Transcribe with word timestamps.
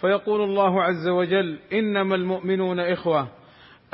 فيقول 0.00 0.40
الله 0.40 0.82
عز 0.82 1.08
وجل 1.08 1.58
إنما 1.72 2.14
المؤمنون 2.14 2.80
إخوة 2.80 3.28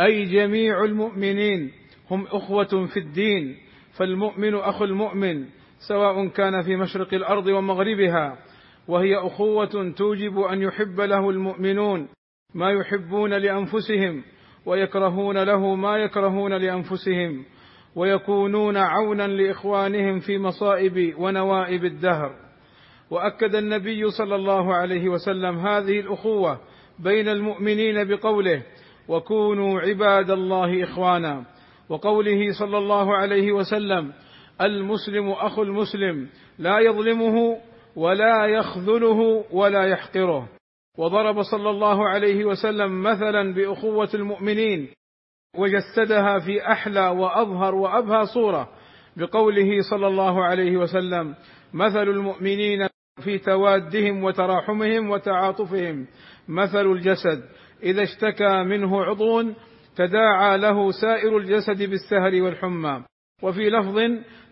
أي 0.00 0.24
جميع 0.24 0.84
المؤمنين 0.84 1.72
هم 2.10 2.26
إخوة 2.26 2.86
في 2.86 2.96
الدين 2.96 3.56
فالمؤمن 3.98 4.54
أخو 4.54 4.84
المؤمن 4.84 5.46
سواء 5.88 6.28
كان 6.28 6.62
في 6.62 6.76
مشرق 6.76 7.14
الأرض 7.14 7.46
ومغربها 7.46 8.38
وهي 8.88 9.16
أخوة 9.16 9.92
توجب 9.96 10.38
أن 10.38 10.62
يحب 10.62 11.00
له 11.00 11.30
المؤمنون 11.30 12.08
ما 12.54 12.70
يحبون 12.70 13.34
لأنفسهم 13.34 14.22
ويكرهون 14.66 15.38
له 15.38 15.74
ما 15.74 15.96
يكرهون 15.96 16.52
لأنفسهم 16.52 17.44
ويكونون 17.96 18.76
عونا 18.76 19.26
لإخوانهم 19.28 20.18
في 20.18 20.38
مصائب 20.38 21.14
ونوائب 21.18 21.84
الدهر. 21.84 22.41
وأكد 23.10 23.54
النبي 23.54 24.10
صلى 24.10 24.34
الله 24.34 24.74
عليه 24.74 25.08
وسلم 25.08 25.58
هذه 25.58 26.00
الأخوة 26.00 26.60
بين 26.98 27.28
المؤمنين 27.28 28.04
بقوله 28.08 28.62
وكونوا 29.08 29.80
عباد 29.80 30.30
الله 30.30 30.84
إخوانا. 30.84 31.44
وقوله 31.88 32.52
صلى 32.58 32.78
الله 32.78 33.16
عليه 33.16 33.52
وسلم 33.52 34.12
المسلم 34.60 35.30
أخو 35.30 35.62
المسلم 35.62 36.28
لا 36.58 36.78
يظلمه 36.78 37.56
ولا 37.96 38.46
يخذله 38.46 39.44
ولا 39.50 39.84
يحقره. 39.84 40.48
وضرب 40.98 41.42
صلى 41.42 41.70
الله 41.70 42.08
عليه 42.08 42.44
وسلم 42.44 43.02
مثلا 43.02 43.54
بأخوة 43.54 44.08
المؤمنين 44.14 44.88
وجسدها 45.56 46.38
في 46.38 46.66
أحلى 46.72 47.08
وأظهر 47.08 47.74
وأبهى 47.74 48.26
صورة 48.26 48.68
بقوله 49.16 49.82
صلى 49.90 50.06
الله 50.06 50.44
عليه 50.44 50.76
وسلم 50.76 51.34
مثل 51.74 52.08
المؤمنين 52.08 52.86
في 53.24 53.38
توادهم 53.38 54.24
وتراحمهم 54.24 55.10
وتعاطفهم. 55.10 56.06
مثل 56.48 56.86
الجسد 56.86 57.42
إذا 57.82 58.02
اشتكى 58.02 58.62
منه 58.62 59.04
عضو 59.04 59.52
تداعى 59.96 60.58
له 60.58 60.90
سائر 60.90 61.36
الجسد 61.38 61.82
بالسهر 61.82 62.42
والحمى. 62.42 63.04
وفي 63.42 63.70
لفظ 63.70 63.98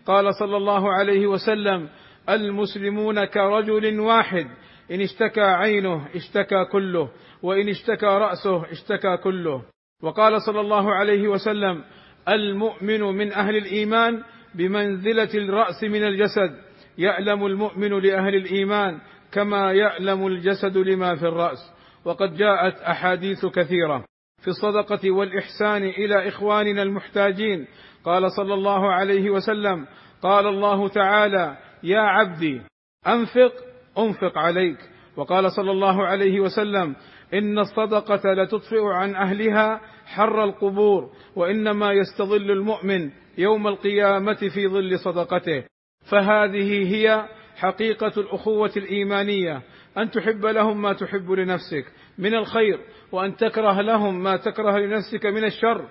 قال 0.05 0.35
صلى 0.35 0.57
الله 0.57 0.93
عليه 0.93 1.27
وسلم 1.27 1.89
المسلمون 2.29 3.25
كرجل 3.25 3.99
واحد 3.99 4.47
إن 4.91 5.01
اشتكى 5.01 5.41
عينه 5.41 6.07
اشتكى 6.15 6.65
كله 6.71 7.09
وإن 7.43 7.69
اشتكى 7.69 8.05
رأسه 8.05 8.71
اشتكى 8.71 9.17
كله. 9.17 9.61
وقال 10.03 10.41
صلى 10.41 10.59
الله 10.59 10.93
عليه 10.93 11.27
وسلم 11.27 11.83
المؤمن 12.29 13.01
من 13.01 13.31
أهل 13.33 13.55
الإيمان 13.57 14.23
بمنزلة 14.55 15.29
الرأس 15.33 15.83
من 15.83 16.03
الجسد 16.03 16.55
يعلم 16.97 17.45
المؤمن 17.45 17.99
لأهل 17.99 18.35
الإيمان 18.35 18.99
كما 19.31 19.73
يعلم 19.73 20.27
الجسد 20.27 20.77
لما 20.77 21.15
في 21.15 21.27
الرأس. 21.27 21.73
وقد 22.05 22.35
جاءت 22.35 22.75
أحاديث 22.81 23.45
كثيرة 23.45 24.05
في 24.41 24.47
الصدقة 24.47 25.11
والإحسان 25.11 25.83
إلى 25.83 26.27
إخواننا 26.27 26.81
المحتاجين. 26.81 27.67
قال 28.03 28.31
صلى 28.31 28.53
الله 28.53 28.91
عليه 28.91 29.29
وسلم 29.29 29.87
قال 30.21 30.47
الله 30.47 30.87
تعالى 30.87 31.57
يا 31.83 31.99
عبدي 32.01 32.61
أنفق 33.07 33.53
أنفق 33.97 34.37
عليك. 34.37 34.77
وقال 35.17 35.51
صلى 35.51 35.71
الله 35.71 36.05
عليه 36.05 36.39
وسلم 36.39 36.95
إن 37.33 37.59
الصدقة 37.59 38.33
لتطفئ 38.33 38.83
عن 38.83 39.15
أهلها 39.15 39.81
حر 40.11 40.43
القبور 40.43 41.09
وإنما 41.35 41.91
يستظل 41.91 42.51
المؤمن 42.51 43.09
يوم 43.37 43.67
القيامة 43.67 44.49
في 44.53 44.67
ظل 44.67 44.99
صدقته. 44.99 45.63
فهذه 46.11 46.95
هي 46.95 47.25
حقيقة 47.55 48.11
الأخوة 48.17 48.71
الإيمانية. 48.77 49.61
أن 49.97 50.11
تحب 50.11 50.45
لهم 50.45 50.81
ما 50.81 50.93
تحب 50.93 51.31
لنفسك 51.31 51.85
من 52.17 52.35
الخير 52.35 52.79
وأن 53.11 53.35
تكره 53.35 53.81
لهم 53.81 54.23
ما 54.23 54.37
تكره 54.37 54.77
لنفسك 54.77 55.25
من 55.25 55.43
الشر 55.43 55.85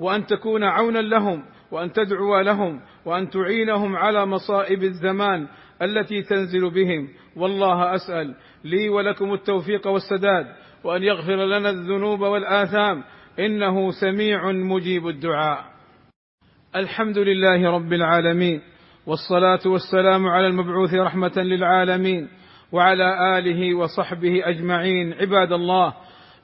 وأن 0.00 0.26
تكون 0.26 0.64
عونا 0.64 0.98
لهم 0.98 1.44
وأن 1.70 1.92
تدعو 1.92 2.40
لهم 2.40 2.80
وأن 3.04 3.30
تعينهم 3.30 3.96
على 3.96 4.26
مصائب 4.26 4.82
الزمان 4.82 5.48
التي 5.82 6.22
تنزل 6.22 6.70
بهم. 6.70 7.08
والله 7.36 7.94
أسأل 7.94 8.34
لي 8.64 8.88
ولكم 8.88 9.34
التوفيق 9.34 9.86
والسداد 9.86 10.46
وأن 10.84 11.02
يغفر 11.02 11.44
لنا 11.44 11.70
الذنوب 11.70 12.20
والآثام 12.20 13.04
إنه 13.38 13.90
سميع 13.90 14.52
مجيب 14.52 15.08
الدعاء. 15.08 15.64
الحمد 16.76 17.18
لله 17.18 17.70
رب 17.70 17.92
العالمين 17.92 18.60
والصلاة 19.06 19.60
والسلام 19.66 20.26
على 20.26 20.46
المبعوث 20.46 20.94
رحمة 20.94 21.32
للعالمين 21.36 22.28
وعلى 22.72 23.38
آله 23.38 23.74
وصحبه 23.74 24.48
أجمعين. 24.48 25.12
عباد 25.12 25.52
الله 25.52 25.94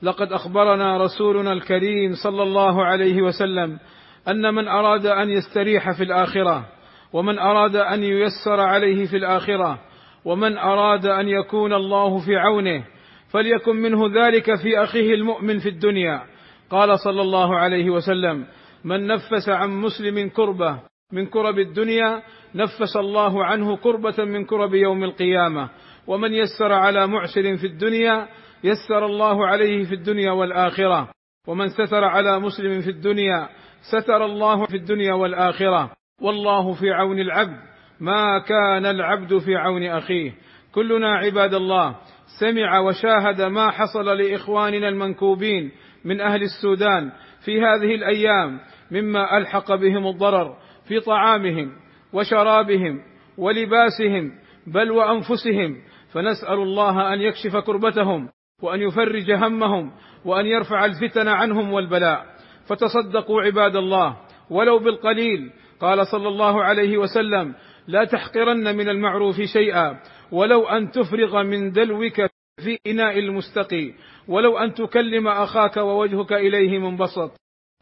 لقد 0.01 0.31
أخبرنا 0.33 0.97
رسولنا 0.97 1.53
الكريم 1.53 2.13
صلى 2.23 2.43
الله 2.43 2.85
عليه 2.85 3.21
وسلم 3.21 3.79
أن 4.27 4.53
من 4.53 4.67
أراد 4.67 5.05
أن 5.05 5.29
يستريح 5.29 5.91
في 5.97 6.03
الآخرة 6.03 6.65
ومن 7.13 7.39
أراد 7.39 7.75
أن 7.75 8.03
ييسر 8.03 8.59
عليه 8.59 9.05
في 9.05 9.17
الآخرة 9.17 9.79
ومن 10.25 10.57
أراد 10.57 11.05
أن 11.05 11.27
يكون 11.27 11.73
الله 11.73 12.25
في 12.25 12.35
عونه 12.35 12.83
فليكن 13.31 13.75
منه 13.75 14.25
ذلك 14.25 14.55
في 14.55 14.83
أخيه 14.83 15.13
المؤمن 15.13 15.59
في 15.59 15.69
الدنيا. 15.69 16.21
قال 16.69 16.99
صلى 16.99 17.21
الله 17.21 17.57
عليه 17.57 17.89
وسلم 17.89 18.45
من 18.85 19.07
نفس 19.07 19.49
عن 19.49 19.69
مسلم 19.69 20.29
كربة 20.29 20.79
من 21.11 21.25
كرب 21.25 21.59
الدنيا 21.59 22.23
نفس 22.55 22.97
الله 22.97 23.45
عنه 23.45 23.77
كربة 23.77 24.25
من 24.25 24.45
كرب 24.45 24.73
يوم 24.73 25.03
القيامة. 25.03 25.69
ومن 26.07 26.33
يسر 26.33 26.73
على 26.73 27.07
معسر 27.07 27.57
في 27.57 27.67
الدنيا 27.67 28.27
يسر 28.63 29.05
الله 29.05 29.47
عليه 29.47 29.83
في 29.83 29.95
الدنيا 29.95 30.31
والآخرة. 30.31 31.09
ومن 31.47 31.67
ستر 31.69 32.03
على 32.03 32.39
مسلم 32.39 32.81
في 32.81 32.89
الدنيا 32.89 33.49
ستر 33.91 34.25
الله 34.25 34.65
في 34.65 34.77
الدنيا 34.77 35.13
والآخرة. 35.13 35.91
والله 36.21 36.73
في 36.73 36.91
عون 36.91 37.19
العبد 37.19 37.59
ما 37.99 38.39
كان 38.39 38.85
العبد 38.85 39.37
في 39.37 39.55
عون 39.55 39.83
أخيه. 39.83 40.33
كلنا 40.71 41.15
عباد 41.15 41.53
الله 41.53 41.95
سمع 42.39 42.79
وشاهد 42.79 43.41
ما 43.41 43.71
حصل 43.71 44.05
لإخواننا 44.05 44.89
المنكوبين. 44.89 45.71
من 46.05 46.21
أهل 46.21 46.41
السودان 46.43 47.11
في 47.45 47.61
هذه 47.61 47.95
الأيام 47.95 48.59
مما 48.91 49.37
ألحق 49.37 49.75
بهم 49.75 50.07
الضرر 50.07 50.57
في 50.87 50.99
طعامهم 50.99 51.71
وشرابهم 52.13 52.99
ولباسهم 53.37 54.31
بل 54.67 54.91
وأنفسهم. 54.91 55.75
فنسأل 56.11 56.59
الله 56.59 57.13
أن 57.13 57.21
يكشف 57.21 57.57
كربتهم 57.57 58.29
وأن 58.61 58.81
يفرج 58.81 59.31
همهم 59.31 59.91
وأن 60.25 60.45
يرفع 60.45 60.85
الفتن 60.85 61.27
عنهم 61.27 61.73
والبلاء. 61.73 62.25
فتصدقوا 62.67 63.41
عباد 63.41 63.75
الله 63.75 64.17
ولو 64.49 64.79
بالقليل. 64.79 65.51
قال 65.79 66.07
صلى 66.07 66.27
الله 66.27 66.63
عليه 66.63 66.97
وسلم 66.97 67.55
لا 67.87 68.03
تحقرن 68.05 68.75
من 68.75 68.89
المعروف 68.89 69.41
شيئا 69.41 69.99
ولو 70.31 70.63
أن 70.63 70.91
تفرغ 70.91 71.43
من 71.43 71.71
دلوك 71.71 72.34
في 72.63 72.77
إناء 72.87 73.19
المستقي 73.19 73.93
ولو 74.27 74.57
أن 74.57 74.73
تكلم 74.73 75.27
أخاك 75.27 75.77
ووجهك 75.77 76.33
إليه 76.33 76.79
منبسط 76.79 77.31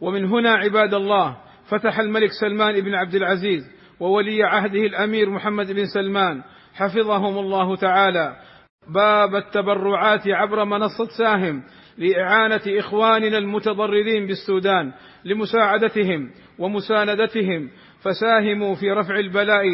ومن 0.01 0.25
هنا 0.25 0.53
عباد 0.53 0.93
الله 0.93 1.37
فتح 1.69 1.99
الملك 1.99 2.29
سلمان 2.41 2.81
بن 2.81 2.95
عبد 2.95 3.15
العزيز 3.15 3.63
وولي 3.99 4.43
عهده 4.43 4.79
الأمير 4.79 5.29
محمد 5.29 5.71
بن 5.71 5.85
سلمان. 5.85 6.43
حفظهم 6.73 7.37
الله 7.37 7.75
تعالى. 7.75 8.35
باب 8.93 9.35
التبرعات 9.35 10.27
عبر 10.27 10.65
منصة 10.65 11.07
ساهم 11.17 11.63
لإعانة 11.97 12.61
إخواننا 12.67 13.37
المتضررين 13.37 14.27
بالسودان 14.27 14.91
لمساعدتهم 15.25 16.31
ومساندتهم. 16.59 17.69
فساهموا 18.01 18.75
في 18.75 18.91
رفع 18.91 19.19
البلاء 19.19 19.65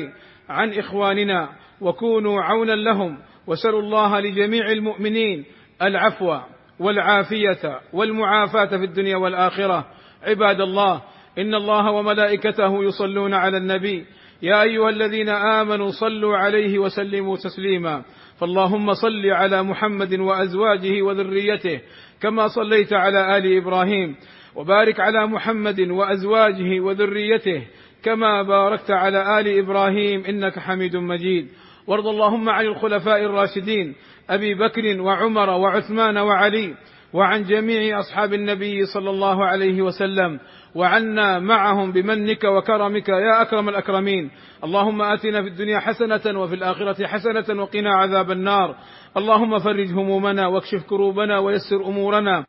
عن 0.49 0.73
إخواننا 0.73 1.49
وكونوا 1.81 2.41
عونا 2.41 2.75
لهم 2.75 3.17
وسلوا 3.49 3.81
الله 3.81 4.19
لجميع 4.19 4.71
المؤمنين 4.71 5.45
العفو 5.81 6.37
والعافية 6.79 7.79
والمعافاة 7.93 8.77
في 8.77 8.83
الدنيا 8.83 9.17
والآخرة. 9.17 9.85
عباد 10.23 10.61
الله 10.61 11.01
إن 11.37 11.55
الله 11.55 11.91
وملائكته 11.91 12.83
يصلون 12.83 13.33
على 13.33 13.57
النبي. 13.57 14.05
يا 14.41 14.61
أيها 14.61 14.89
الذين 14.89 15.29
آمنوا 15.29 15.89
صلوا 15.89 16.37
عليه 16.37 16.79
وسلموا 16.79 17.37
تسليما. 17.37 18.03
فاللهم 18.39 18.93
صل 18.93 19.25
على 19.25 19.63
محمد 19.63 20.19
وأزواجه 20.19 21.01
وذريته 21.01 21.81
كما 22.21 22.47
صليت 22.47 22.93
على 22.93 23.37
آل 23.37 23.57
إبراهيم. 23.57 24.15
وبارك 24.55 24.99
على 24.99 25.27
محمد 25.27 25.81
وأزواجه 25.81 26.79
وذريته 26.79 27.63
كما 28.03 28.43
باركت 28.43 28.91
على 28.91 29.39
آل 29.39 29.59
إبراهيم. 29.59 30.23
إنك 30.25 30.59
حميد 30.59 30.95
مجيد. 30.95 31.47
وارض 31.87 32.07
اللهم 32.07 32.49
عن 32.49 32.65
الخلفاء 32.65 33.23
الراشدين 33.23 33.95
أبي 34.29 34.53
بكر 34.53 35.01
وعمر 35.01 35.49
وعثمان 35.49 36.17
وعلي 36.17 36.75
وعن 37.13 37.43
جميع 37.43 37.99
أصحاب 37.99 38.33
النبي 38.33 38.85
صلى 38.85 39.09
الله 39.09 39.45
عليه 39.45 39.81
وسلم 39.81 40.39
وعنا 40.75 41.39
معهم 41.39 41.91
بمنك 41.91 42.43
وكرمك 42.43 43.09
يا 43.09 43.41
أكرم 43.41 43.69
الأكرمين. 43.69 44.31
اللهم 44.63 45.01
آتنا 45.01 45.41
في 45.41 45.47
الدنيا 45.47 45.79
حسنة 45.79 46.39
وفي 46.39 46.55
الآخرة 46.55 47.07
حسنة 47.07 47.61
وقنا 47.61 47.95
عذاب 47.95 48.31
النار. 48.31 48.75
اللهم 49.17 49.59
فرج 49.59 49.91
همومنا 49.91 50.47
واكشف 50.47 50.83
كروبنا 50.89 51.39
ويسر 51.39 51.85
أمورنا. 51.85 52.45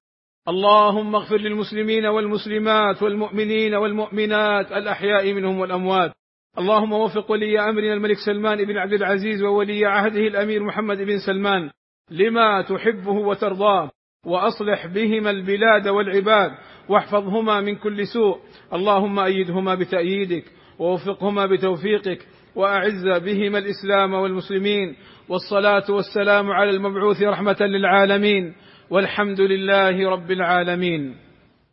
اللهم 0.49 1.15
اغفر 1.15 1.37
للمسلمين 1.37 2.07
والمسلمات 2.07 3.03
والمؤمنين 3.03 3.75
والمؤمنات 3.75 4.73
الأحياء 4.73 5.33
منهم 5.33 5.59
والأموات. 5.61 6.13
اللهم 6.59 6.93
وفق 6.93 7.31
ولي 7.31 7.61
أمرنا 7.61 7.95
الملك 7.95 8.17
سلمان 8.27 8.65
بن 8.65 8.77
عبد 8.77 8.93
العزيز 8.93 9.43
وولي 9.43 9.87
عهده 9.87 10.21
الأمير 10.21 10.63
محمد 10.63 10.99
بن 10.99 11.19
سلمان 11.27 11.71
لما 12.11 12.63
تحبه 12.63 13.13
وترضاه 13.13 13.91
وأصلح 14.27 14.87
بهما 14.87 15.31
البلاد 15.31 15.89
والعباد 15.89 16.51
واحفظهما 16.89 17.61
من 17.61 17.77
كل 17.77 18.07
سوء. 18.07 18.39
اللهم 18.73 19.19
أيدهما 19.19 19.75
بتأييدك 19.75 20.45
ووفقهما 20.79 21.47
بتوفيقك 21.47 22.27
وأعز 22.57 23.09
بهما 23.25 23.59
الإسلام 23.59 24.15
والمسلمين. 24.15 24.97
والصلاة 25.29 25.91
والسلام 25.91 26.51
على 26.51 26.71
المبعوث 26.71 27.23
رحمة 27.23 27.57
للعالمين. 27.61 28.55
والحمد 28.91 29.41
لله 29.41 30.11
رب 30.11 30.31
العالمين. 30.31 31.15